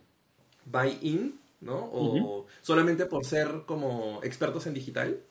[0.65, 1.89] buy-in, ¿no?
[1.91, 5.21] O solamente por ser como expertos en digital.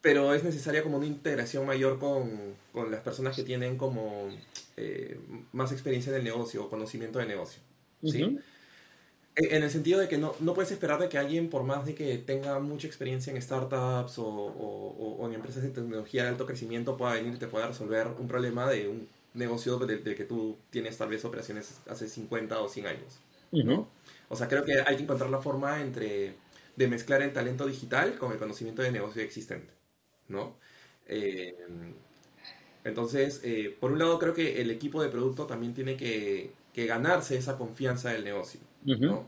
[0.00, 2.30] Pero es necesaria como una integración mayor con,
[2.72, 4.28] con las personas que tienen como
[4.76, 5.18] eh,
[5.52, 7.60] más experiencia en el negocio o conocimiento de negocio.
[8.04, 8.38] ¿sí?
[9.34, 11.84] E, en el sentido de que no, no, puedes esperar de que alguien, por más
[11.84, 16.28] de que tenga mucha experiencia en startups o, o, o en empresas de tecnología de
[16.28, 20.24] alto crecimiento, pueda venir y te pueda resolver un problema de un negocio de, que
[20.24, 23.18] tú tienes tal vez operaciones hace 50 o 100 años.
[23.52, 23.88] ¿no?
[24.28, 26.34] O sea, creo que hay que encontrar la forma entre
[26.76, 29.77] de mezclar el talento digital con el conocimiento de negocio existente.
[30.28, 30.56] ¿No?
[31.06, 31.54] Eh,
[32.84, 36.86] entonces, eh, por un lado, creo que el equipo de producto también tiene que, que
[36.86, 38.60] ganarse esa confianza del negocio.
[38.84, 39.26] ¿no?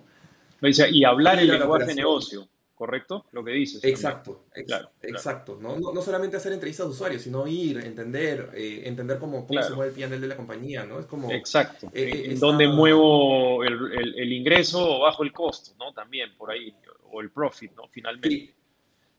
[0.62, 2.48] Y hablar el lenguaje de negocio.
[2.80, 3.26] ¿correcto?
[3.32, 3.84] Lo que dices.
[3.84, 5.58] Exacto, claro, exacto.
[5.60, 5.78] ¿no?
[5.78, 9.92] No, solamente hacer entrevistas de usuarios, sino ir, entender, eh, entender cómo, cómo se mueve
[9.92, 10.98] el PNL de la compañía, ¿no?
[10.98, 11.30] Es como...
[11.30, 11.88] Exacto.
[11.92, 15.92] Eh, eh, en dónde muevo el, el, ingreso o bajo el costo, ¿no?
[15.92, 16.74] También por ahí,
[17.12, 17.86] o el profit, ¿no?
[17.90, 18.54] Finalmente.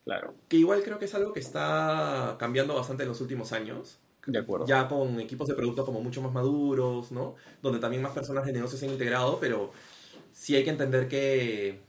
[0.04, 0.36] Claro.
[0.48, 4.00] Que igual creo que es algo que está cambiando bastante en los últimos años.
[4.26, 4.68] De acuerdo.
[4.68, 7.36] Ya con equipos de producto como mucho más maduros, ¿no?
[7.62, 9.72] Donde también más personas de negocio se han integrado, pero
[10.32, 11.80] sí hay que entender que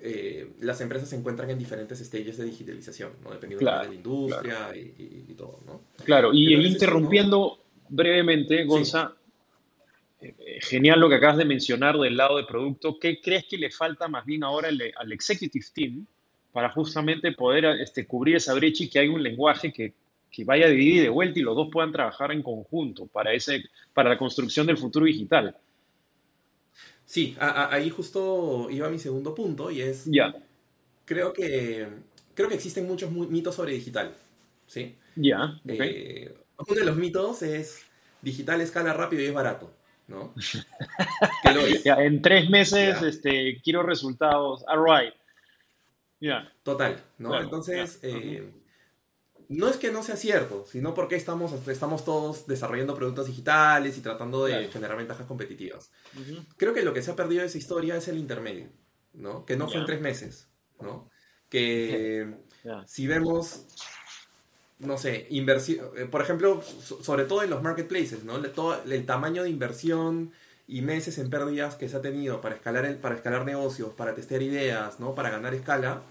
[0.00, 3.30] eh, las empresas se encuentran en diferentes stages de digitalización, ¿no?
[3.30, 5.60] dependiendo de la industria y, todo.
[5.64, 5.82] ¿no?
[6.04, 9.14] Claro, y interrumpiendo brevemente, Gonza,
[10.20, 12.98] eh, genial lo que acabas de mencionar del lado de producto.
[12.98, 16.06] ¿Qué crees que le falta más bien ahora al, executive team
[16.52, 19.94] para justamente poder este, cubrir esa brecha y que haya un lenguaje que,
[20.30, 23.32] que vaya de ida y de vuelta y los dos puedan trabajar en conjunto para,
[23.32, 25.56] ese, para la construcción del futuro digital?
[27.04, 30.04] Sí, ahí justo iba mi segundo punto y es...
[30.06, 30.34] Ya.
[31.04, 31.86] Creo que,
[32.34, 34.14] creo que existen muchos mitos sobre digital.
[34.66, 34.94] ¿sí?
[35.16, 35.60] Ya.
[35.66, 37.84] Eh, uno de los mitos es
[38.22, 39.74] digital escala rápido y es barato.
[40.08, 40.34] ¿no?
[41.98, 44.64] en tres meses este, quiero resultados.
[44.68, 45.14] All right.
[46.62, 47.40] Total, ¿no?
[47.40, 48.52] Entonces, eh,
[49.48, 54.00] no es que no sea cierto, sino porque estamos, estamos todos desarrollando productos digitales y
[54.00, 55.90] tratando de generar ventajas competitivas.
[56.56, 58.68] Creo que lo que se ha perdido de esa historia es el intermedio,
[59.14, 59.44] ¿no?
[59.44, 60.48] Que no fue en tres meses,
[60.80, 61.10] ¿no?
[61.48, 62.34] Que
[62.86, 63.66] si vemos
[64.82, 68.40] no sé, inversión, eh, por ejemplo, sobre todo en los marketplaces, ¿no?
[68.50, 70.32] Todo el tamaño de inversión
[70.66, 74.14] y meses en pérdidas que se ha tenido para escalar, el, para escalar negocios, para
[74.14, 75.14] testear ideas, ¿no?
[75.14, 76.02] Para ganar escala,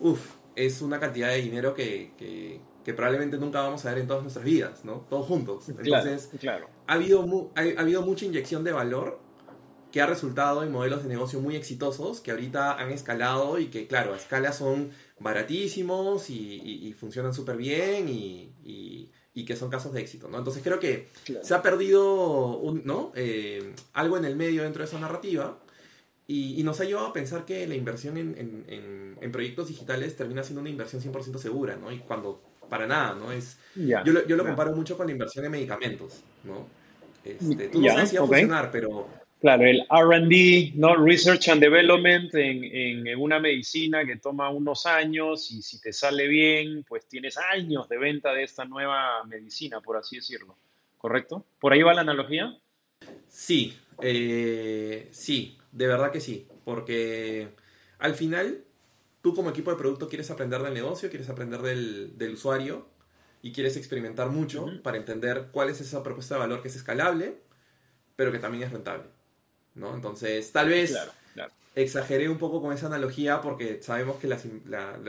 [0.00, 2.60] uff, es una cantidad de dinero que, que,
[2.92, 5.06] probablemente nunca vamos a ver en todas nuestras vidas, ¿no?
[5.08, 5.68] Todos juntos.
[5.68, 9.20] Entonces, claro, Ha, habido ha, habido mucha inyección de valor
[9.92, 13.86] que ha resultado en modelos de negocio muy exitosos que ahorita han escalado y que,
[13.86, 20.28] claro, a escala son baratísimos y, funcionan súper bien y, que son casos de éxito,
[20.28, 20.38] ¿no?
[20.38, 21.08] Entonces creo que
[21.42, 23.12] se ha perdido un, ¿no?
[23.14, 25.58] Eh, algo en el medio dentro de esa narrativa
[26.26, 30.70] y, nos ha llevado a pensar que la inversión en, proyectos digitales termina siendo una
[30.70, 31.90] inversión 100% segura, ¿no?
[31.90, 33.32] Y cuando para nada, ¿no?
[33.32, 36.68] Es, yo, lo, comparo mucho con la inversión en medicamentos, ¿no?
[37.24, 39.08] Este, tú no sabes si va a funcionar, pero
[39.40, 40.96] Claro, el RD, ¿no?
[40.96, 42.62] Research and Development en,
[43.06, 47.88] en, una medicina que toma unos años y si te sale bien, pues tienes años
[47.88, 50.58] de venta de esta nueva medicina, por así decirlo.
[50.98, 51.46] ¿Correcto?
[51.58, 52.54] ¿Por ahí va la analogía?
[53.28, 56.46] Sí, eh, sí, de verdad que sí.
[56.62, 57.48] Porque
[57.98, 58.62] al final,
[59.22, 62.90] tú como equipo de producto quieres aprender del negocio, quieres aprender del, del usuario
[63.40, 67.40] y quieres experimentar mucho para entender cuál es esa propuesta de valor que es escalable,
[68.16, 69.19] pero que también es rentable.
[69.74, 69.94] ¿No?
[69.94, 70.96] Entonces, tal vez
[71.74, 74.28] exageré un poco con esa analogía porque sabemos que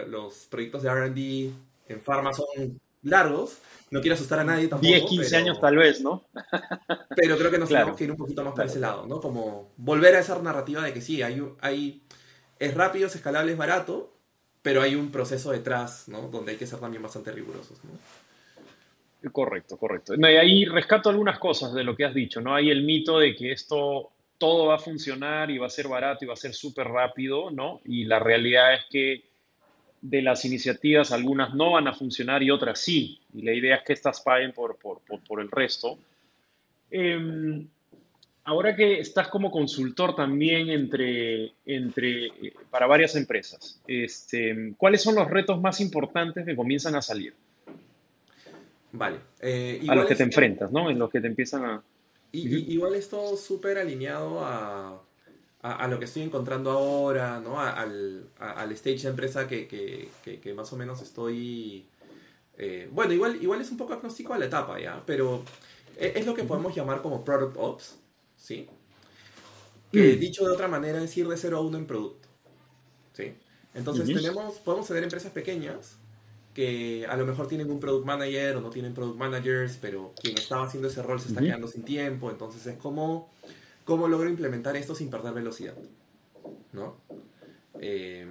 [0.07, 1.51] los proyectos de RD
[1.89, 3.57] en Pharma son largos.
[3.89, 4.87] No quiero asustar a nadie tampoco.
[4.87, 6.25] 10, 15 años tal vez, ¿no?
[7.15, 9.19] pero creo que nos tenemos que ir un poquito más por ese lado, ¿no?
[9.19, 12.01] Como volver a esa narrativa de que sí, hay, hay,
[12.59, 14.13] es rápido, es escalable, es barato,
[14.61, 16.29] pero hay un proceso detrás, ¿no?
[16.29, 17.91] Donde hay que ser también bastante rigurosos, ¿no?
[19.31, 20.15] Correcto, correcto.
[20.15, 22.55] y ahí rescato algunas cosas de lo que has dicho, ¿no?
[22.55, 26.25] Hay el mito de que esto todo va a funcionar y va a ser barato
[26.25, 27.79] y va a ser súper rápido, ¿no?
[27.85, 29.23] Y la realidad es que
[30.01, 33.19] de las iniciativas algunas no van a funcionar y otras sí.
[33.35, 35.99] Y la idea es que estas paguen por, por, el resto.
[36.89, 37.67] Em,
[38.45, 45.13] ahora que estás como consultor también entre, entre, eh, para varias empresas, este, ¿cuáles son
[45.13, 47.35] los retos más importantes que comienzan a salir?
[48.91, 49.17] Vale.
[49.39, 50.89] Eh, a los que te enfrentas, ¿no?
[50.89, 51.83] En los que te empiezan a...
[52.31, 55.01] Y, Igual esto súper alineado a,
[55.61, 57.59] a, lo que estoy encontrando ahora, ¿no?
[57.59, 61.85] al, al, stage de empresa que, que, que, más o menos estoy...
[62.57, 65.03] Eh, bueno, igual, igual es un poco agnóstico a la etapa, ¿ya?
[65.05, 65.43] Pero
[65.97, 67.95] e, es, lo que podemos llamar como Product Ops,
[68.37, 68.67] ¿sí?
[69.91, 70.19] Que mm.
[70.19, 72.27] dicho de otra manera es ir de 0 a 1 en producto,
[73.13, 73.33] ¿sí?
[73.73, 75.97] Entonces tenemos, podemos tener empresas pequeñas
[76.53, 80.37] que a lo mejor tienen un product manager o no tienen product managers, pero quien
[80.37, 83.29] estaba haciendo ese rol se está quedando sin tiempo, entonces es como,
[83.85, 85.75] ¿cómo logro implementar esto sin perder velocidad?
[86.73, 86.95] ¿No?
[87.79, 88.27] Eh,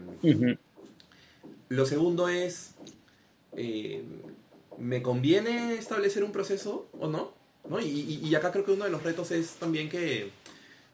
[1.69, 2.75] lo segundo es,
[3.57, 4.05] eh,
[4.79, 7.33] ¿me conviene establecer un proceso o no?
[7.69, 7.81] ¿No?
[7.81, 10.31] Y, y acá creo que uno de los retos es también que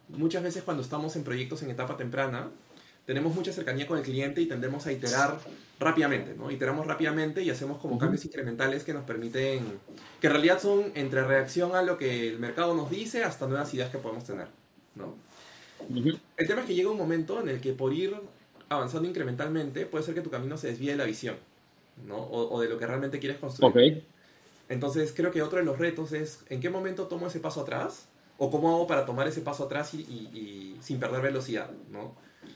[0.08, 2.50] muchas veces cuando estamos en proyectos en etapa temprana,
[3.06, 5.38] tenemos mucha cercanía con el cliente y tendemos a iterar
[5.78, 6.50] rápidamente, ¿no?
[6.50, 9.64] Iteramos rápidamente y hacemos como cambios incrementales que nos permiten,
[10.20, 13.72] que en realidad son entre reacción a lo que el mercado nos dice hasta nuevas
[13.74, 14.48] ideas que podemos tener,
[14.96, 15.14] ¿no?
[16.36, 18.14] El tema es que llega un momento en el que por ir
[18.68, 21.36] avanzando incrementalmente puede ser que tu camino se desvíe de la visión,
[22.06, 22.16] ¿no?
[22.18, 24.04] O, de lo que realmente quieres construir.
[24.68, 28.08] Entonces creo que otro de los retos es en qué momento tomo ese paso atrás
[28.38, 32.14] o cómo hago para tomar ese paso atrás y, y sin perder velocidad, ¿no?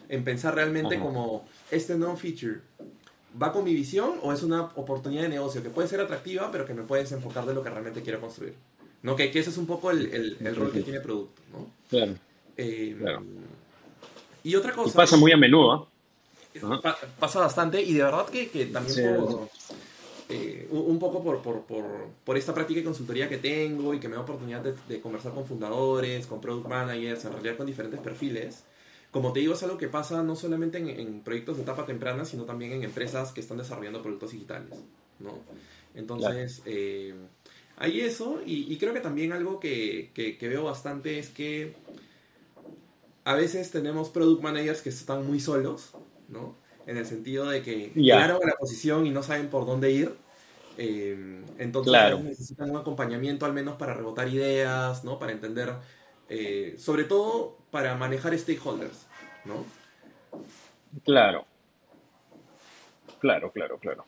[0.09, 2.61] en pensar realmente como este non-feature
[3.41, 6.67] va con mi visión o es una oportunidad de negocio que puede ser atractiva, pero
[6.67, 8.55] que me puede desenfocar de lo que realmente quiero construir.
[9.03, 9.17] ¿No?
[9.17, 11.41] Que, ese es un poco el, el, rol que tiene producto.
[11.53, 11.67] ¿no?
[11.89, 12.15] Claro.
[12.57, 12.97] Eh,
[14.43, 14.91] Y otra cosa...
[14.91, 15.89] Y pasa muy a menudo.
[16.55, 16.61] ¿eh?
[16.83, 19.03] Pa pasa bastante y de verdad que, que también Sí.
[19.03, 19.49] por,
[20.31, 21.85] eh, un poco por, por, por,
[22.25, 25.33] por esta práctica de consultoría que tengo y que me da oportunidad de, de conversar
[25.35, 28.65] con fundadores, con product managers, en realidad con diferentes perfiles.
[29.11, 32.25] Como te digo, es algo que pasa no solamente en, en proyectos de etapa temprana,
[32.25, 34.71] sino también en empresas que están desarrollando productos digitales,
[35.19, 35.39] ¿no?
[35.95, 37.15] Entonces, eh,
[37.77, 41.75] hay eso y, y creo que también algo que, que, que veo bastante es que
[43.25, 45.91] a veces tenemos product managers que están muy solos,
[46.29, 46.55] ¿no?
[46.87, 48.17] En el sentido de que Ya.
[48.17, 50.15] llegaron a la posición y no saben por dónde ir.
[50.79, 52.21] Eh, entonces Claro.
[52.21, 55.19] necesitan un acompañamiento al menos para rebotar ideas, ¿no?
[55.19, 55.75] Para entender,
[56.29, 59.07] eh, sobre todo para manejar stakeholders,
[59.45, 59.65] ¿no?
[61.05, 61.45] Claro.
[63.19, 64.05] Claro, claro, claro.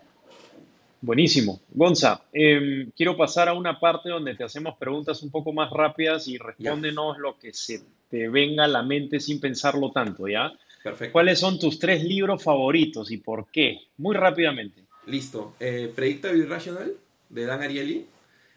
[1.02, 1.60] Buenísimo.
[1.70, 6.28] Gonza, em, quiero pasar a una parte donde te hacemos preguntas un poco más rápidas
[6.28, 10.52] y respóndenos lo que se te venga a la mente sin pensarlo tanto, ¿ya?
[10.82, 11.12] Perfecto.
[11.12, 13.78] ¿Cuáles son tus tres libros favoritos y por qué?
[13.98, 14.82] Muy rápidamente.
[15.06, 15.54] Listo.
[15.60, 16.92] Eh, Predictable Irrational,
[17.28, 18.06] de Dan Ariely,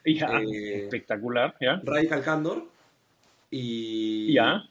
[0.06, 1.82] Ya, Eh, espectacular, ¿ya?
[1.84, 2.68] Radical Candor
[3.50, 4.34] y...
[4.34, 4.64] Ya,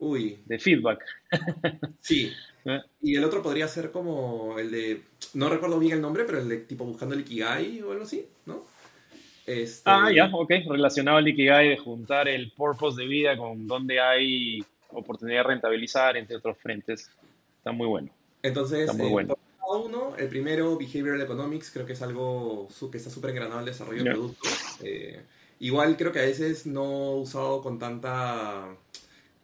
[0.00, 1.04] Uy, de feedback.
[2.00, 2.32] sí.
[2.64, 2.80] ¿eh?
[3.02, 5.02] Y el otro podría ser como el de...
[5.34, 8.26] No recuerdo bien el nombre, pero el de tipo buscando el Ikigai o algo así,
[8.46, 8.64] ¿no?
[9.46, 10.50] Este, Ah, ya, ok.
[10.68, 16.16] Relacionado al Ikigai de juntar el purpose de vida con donde hay oportunidad de rentabilizar,
[16.16, 17.10] entre otros frentes.
[17.58, 18.10] Está muy bueno.
[18.42, 19.36] Entonces, Está muy eh, bueno.
[19.58, 23.60] cada uno, el primero, Behavioral Economics, creo que es algo su- que está súper engranado
[23.60, 24.04] en el desarrollo Ya.
[24.04, 24.78] de productos.
[24.82, 25.20] Eh,
[25.60, 28.68] igual creo que a veces no usado con tanta...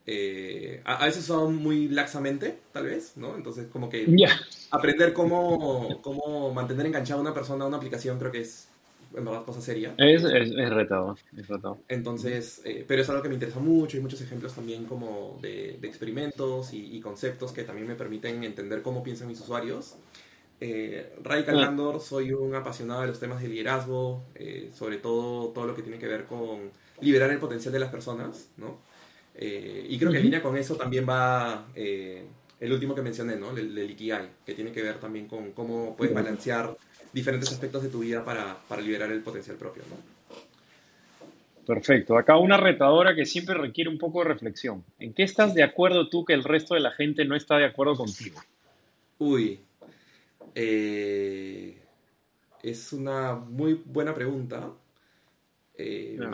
[0.07, 3.35] eh, a, a veces usado muy laxamente, tal vez, ¿no?
[3.37, 4.39] Entonces, como que Ya.
[4.71, 8.69] aprender cómo, cómo mantener enganchada a una persona a una aplicación creo que es,
[9.15, 9.95] en verdad, cosa seria.
[9.99, 11.79] Es, es, es retado, es retado.
[11.89, 15.79] Entonces, eh, pero es algo que me interesa mucho y muchos ejemplos también como de,
[15.81, 19.97] de experimentos y, y conceptos que también me permiten entender cómo piensan mis usuarios.
[20.61, 21.99] Eh, Radical Ah.
[22.01, 25.99] Soy un apasionado de los temas de liderazgo, eh, sobre todo todo lo que tiene
[25.99, 28.79] que ver con liberar el potencial de las personas, ¿no?
[29.35, 32.25] Eh, y creo que en línea con eso también va eh,
[32.59, 33.51] el último que mencioné, ¿no?
[33.51, 36.75] El, el Ikigai, que tiene que ver también con cómo puedes balancear
[37.13, 39.97] diferentes aspectos de tu vida para, para liberar el potencial propio, ¿no?
[41.67, 42.17] Perfecto.
[42.17, 44.85] Acá una retadora que siempre requiere un poco de reflexión.
[45.01, 47.65] ¿En qué estás de acuerdo tú que el resto de la gente no está de
[47.65, 48.41] acuerdo contigo?
[49.19, 49.59] Uy,
[50.55, 51.83] eh,
[52.63, 54.71] es una muy buena pregunta.
[55.77, 56.31] Eh, Ya.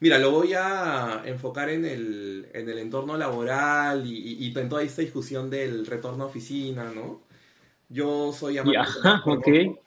[0.00, 4.68] Mira, lo voy a enfocar en el, en el entorno laboral y, y- y en
[4.68, 7.20] toda esta discusión del retorno a oficina, ¿no?
[7.92, 9.80] Yo soy amante Ya, del trabajo remoto.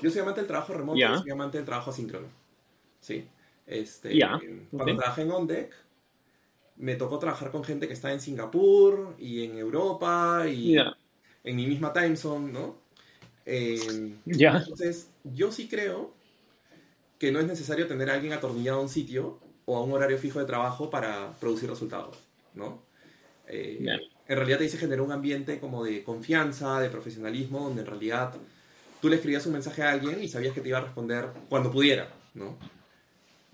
[0.00, 1.18] Yo soy amante del trabajo remoto, Ya.
[1.18, 2.26] soy amante del trabajo asíncrono.
[3.00, 3.26] Sí.
[3.66, 4.18] Este,
[4.70, 4.98] Cuando ok.
[4.98, 5.72] trabajé en OnDeck,
[6.76, 11.66] me tocó trabajar con gente que está en Singapur y en Europa y en mi
[11.66, 12.76] misma time zone, ¿no?
[13.46, 16.12] Eh, ya, entonces, yo sí creo
[17.18, 20.18] que no es necesario tener a alguien atornillado a un sitio o a un horario
[20.18, 22.18] fijo de trabajo para producir resultados,
[22.54, 22.82] ¿no?
[23.46, 23.78] Eh.
[24.28, 28.34] En realidad te dice generar un ambiente como de confianza, de profesionalismo, donde en realidad
[29.00, 31.70] tú le escribías un mensaje a alguien y sabías que te iba a responder cuando
[31.70, 32.56] pudiera, ¿no?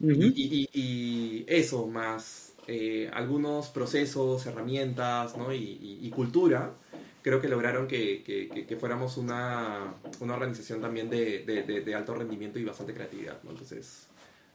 [0.01, 0.33] Ujú.
[0.35, 5.53] Y, y- y eso, más eh, algunos procesos, herramientas ¿no?
[5.53, 6.75] y, y- y cultura,
[7.23, 11.81] creo que lograron que, que- que- que fuéramos una, una organización también de, de- de-
[11.81, 13.43] de alto rendimiento y bastante creatividad.
[13.43, 13.51] ¿no?
[13.51, 14.07] Entonces,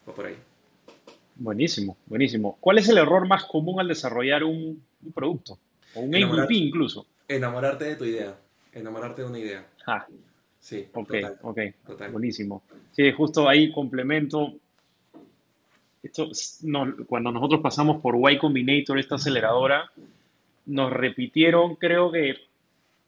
[0.08, 0.36] va por ahí.
[1.36, 2.58] Buenísimo, buenísimo.
[2.60, 5.60] ¿Cuál es el error más común al desarrollar un, un producto?
[5.95, 7.06] O un Enamorar- MVP incluso.
[7.27, 8.36] Enamorarte de tu idea,
[8.73, 9.65] enamorarte de una idea.
[9.88, 10.06] Ah,
[10.60, 11.60] Sí, ok, total, ok.
[11.86, 12.12] total.
[12.13, 12.63] Buenísimo.
[12.93, 14.53] Sí, justo ahí complemento.
[16.01, 19.91] Esto, es- no, cuando nosotros pasamos por Y Combinator, esta aceleradora,
[20.65, 22.36] nos repitieron, creo que,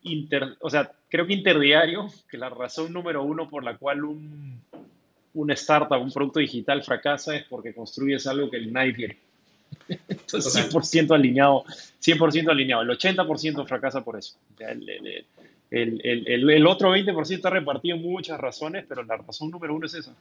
[0.04, 4.62] inter, o sea, creo que interdiario, que la razón número uno por la cual un,
[5.34, 9.18] una startup, un producto digital fracasa es porque construyes algo que nadie quiere.
[9.88, 10.70] Entonces, Total.
[11.08, 11.64] 100% alineado,
[12.02, 12.82] 100% alineado.
[12.84, 14.38] El 80% fracasa por eso.
[14.60, 15.26] El- el-
[15.72, 19.94] el, el, otro 20% está repartido en muchas razones, pero la razón número uno es
[19.96, 20.16] esa.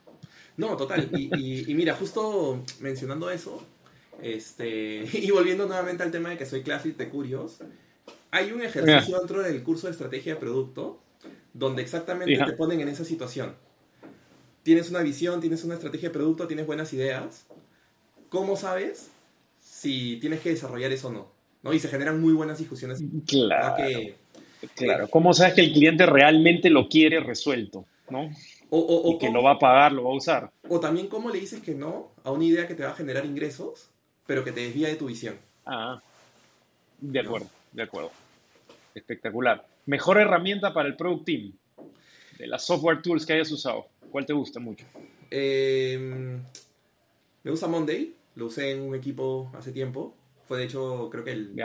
[0.57, 1.07] No, total.
[1.13, 3.63] Y, y- y mira, justo mencionando eso,
[4.21, 7.57] este, y volviendo nuevamente al tema de que soy Classic de Curios,
[8.31, 10.99] hay un ejercicio dentro del curso de estrategia de producto
[11.53, 12.45] donde exactamente Ya.
[12.45, 13.55] te ponen en esa situación.
[14.63, 17.45] Tienes una visión, tienes una estrategia de producto, tienes buenas ideas.
[18.29, 19.11] ¿Cómo sabes
[19.79, 21.27] si tienes que desarrollar eso o no?
[21.63, 21.73] ¿No?
[21.73, 23.01] Y se generan muy buenas discusiones.
[23.27, 24.15] Claro, que-
[24.75, 25.09] claro.
[25.09, 27.85] ¿Cómo sabes que el cliente realmente lo quiere resuelto?
[28.09, 28.29] ¿no?
[28.69, 30.51] o, o- o Y que lo va a pagar, lo va a usar.
[30.69, 33.25] o también cómo le dices que no a una idea que te va a generar
[33.25, 33.89] ingresos,
[34.27, 35.35] pero que te desvía de tu visión.
[35.65, 35.99] Ah,
[36.99, 38.11] De acuerdo, de acuerdo.
[38.93, 39.65] Espectacular.
[39.87, 41.51] Mejor herramienta para el Product Team
[42.39, 43.87] de las software tools que hayas usado.
[44.11, 44.85] ¿Cuál te gusta mucho?
[45.31, 46.41] Em,
[47.43, 50.15] me gusta Monday, lo usé en un equipo hace tiempo.
[50.47, 51.55] Fue de hecho, creo que el,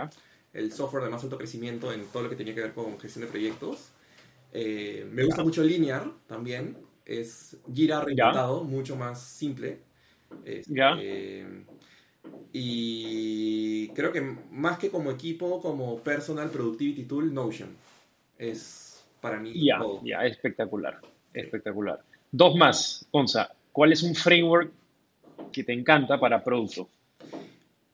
[0.53, 3.25] el software de más alto crecimiento en todo lo que tenía que ver con gestión
[3.25, 3.91] de proyectos.
[4.53, 6.77] Eh, me gusta mucho Linear también.
[7.05, 9.81] Es Jira reinventado, mucho más simple.
[10.45, 11.45] Este,
[12.53, 17.77] y creo que más que como equipo, como personal productivity tool, Notion.
[18.39, 19.53] Es para mí.
[19.65, 21.01] Ya, ya, espectacular.
[21.35, 22.03] Espectacular.
[22.33, 23.51] Dos más, Onza.
[23.73, 24.73] ¿Cuál es un framework
[25.51, 26.89] que te encanta para producto?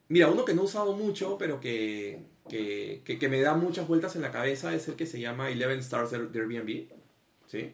[0.08, 4.14] Mira, uno que no he usado mucho, pero que, que, que, me da muchas vueltas
[4.14, 6.86] en la cabeza es el que se llama Eleven Stars de Airbnb.
[7.46, 7.72] ¿Sí?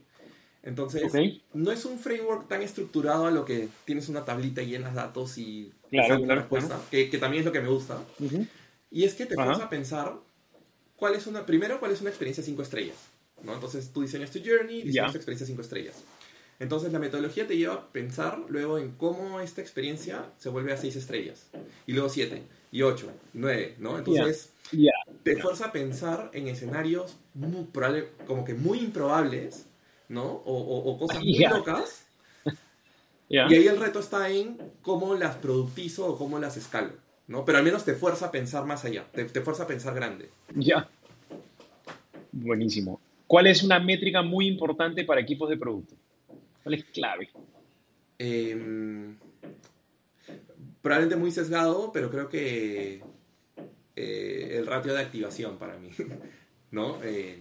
[0.62, 1.12] Entonces,
[1.53, 5.37] no es un framework tan estructurado a lo que tienes una tablita y llenas datos
[5.37, 7.99] y claro, una respuesta, que, que, también es lo que me gusta.
[8.91, 10.14] Y es que te fuerza a pensar
[10.97, 12.97] cuál es una, primero, cuál es una experiencia 5 estrellas.
[13.43, 13.55] ¿no?
[13.55, 15.97] Entonces, tú diseñas tu journey, diseñas tu experiencia 5 estrellas.
[16.62, 20.76] Entonces, la metodología te lleva a pensar luego en cómo esta experiencia se vuelve a
[20.76, 21.50] 6 estrellas.
[21.86, 23.98] Y luego 7, y 8, 9, ¿no?
[23.98, 24.52] Entonces,
[25.22, 27.66] te fuerza a pensar en escenarios muy
[28.26, 29.66] como que muy improbables
[30.12, 30.42] ¿no?
[30.44, 32.06] O, cosas muy locas.
[33.28, 36.92] Y ahí el reto está en cómo las productizo o cómo las escalo,
[37.28, 37.46] ¿no?
[37.46, 40.28] Pero al menos te fuerza a pensar más allá, te, fuerza a pensar grande.
[40.54, 40.86] Ya.
[42.30, 43.00] Buenísimo.
[43.26, 45.94] ¿Cuál es una métrica muy importante para equipos de producto?
[46.62, 47.30] ¿Cuál es clave?
[48.18, 49.16] Em,
[50.80, 53.02] probablemente muy sesgado, pero creo que
[53.96, 55.90] eh, el ratio de activación para mí,
[56.70, 57.02] ¿no?
[57.02, 57.40] Em,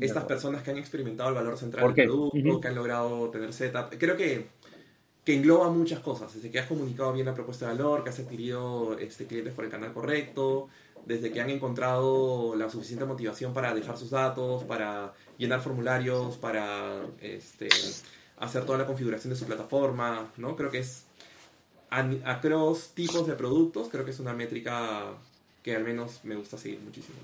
[0.00, 3.94] estas personas que han experimentado el valor central del producto, que han logrado tener setup.
[3.98, 4.48] Creo que,
[5.24, 8.18] que engloba muchas cosas, desde que has comunicado bien la propuesta de valor, que has
[8.18, 10.68] adquirido este, clientes por el canal correcto,
[11.06, 17.06] desde que han encontrado la suficiente motivación para dejar sus datos, para llenar formularios, para
[17.20, 17.68] este,
[18.38, 20.56] hacer toda la configuración de su plataforma, ¿no?
[20.56, 21.06] Creo que es
[21.90, 25.14] across tipos de productos, creo que es una métrica
[25.62, 27.16] que al menos me gusta seguir muchísimo.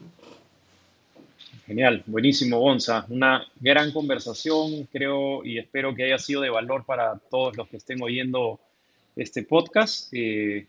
[1.67, 3.07] Genial, buenísimo, Gonza.
[3.09, 7.77] Una gran conversación, creo y espero que haya sido de valor para todos los que
[7.77, 8.59] estén oyendo
[9.15, 10.67] este podcast eh,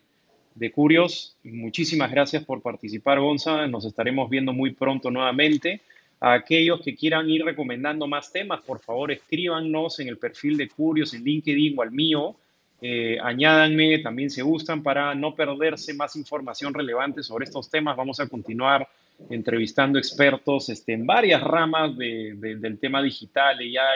[0.55, 1.35] de Curios.
[1.43, 3.67] Muchísimas gracias por participar, Gonza.
[3.67, 5.81] Nos estaremos viendo muy pronto nuevamente.
[6.23, 10.69] A aquellos que quieran ir recomendando más temas, por favor escríbanos en el perfil de
[10.69, 12.37] Curios en LinkedIn o al mío.
[12.81, 17.97] Eh, añádanme también si gustan para no perderse más información relevante sobre estos temas.
[17.97, 18.87] Vamos a continuar
[19.29, 23.93] entrevistando expertos este, en varias ramas del tema digital y ya,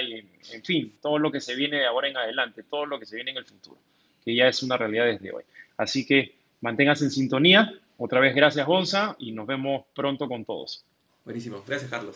[0.51, 3.15] en fin, todo lo que se viene de ahora en adelante, todo lo que se
[3.15, 3.77] viene en el futuro,
[4.25, 5.43] que ya es una realidad desde hoy.
[5.77, 7.73] Así que manténganse en sintonía.
[7.95, 10.83] Otra vez, gracias, Gonza, y nos vemos pronto con todos.
[11.27, 11.61] Buenísimo.
[11.67, 12.15] Gracias, Carlos.